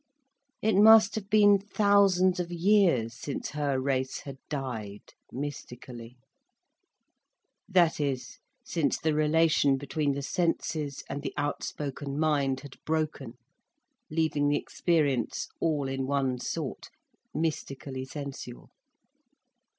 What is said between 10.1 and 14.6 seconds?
the senses and the outspoken mind had broken, leaving the